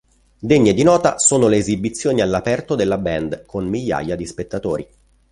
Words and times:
Degne 0.39 0.73
di 0.73 0.81
nota 0.81 1.19
sono 1.19 1.47
le 1.47 1.57
esibizioni 1.57 2.21
all'aperto 2.21 2.73
della 2.73 2.97
band, 2.97 3.45
con 3.45 3.67
migliaia 3.67 4.15
di 4.15 4.25
spettatori. 4.25 4.87